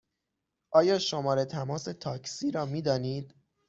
آیا 0.71 0.99
شماره 0.99 1.45
تماس 1.45 1.83
تاکسی 1.83 2.51
را 2.51 2.65
می 2.65 2.81
دانید؟ 2.81 3.35